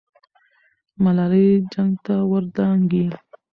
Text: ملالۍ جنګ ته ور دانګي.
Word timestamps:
ملالۍ 1.03 1.47
جنګ 1.71 1.93
ته 2.05 2.15
ور 2.29 2.43
دانګي. 2.55 3.05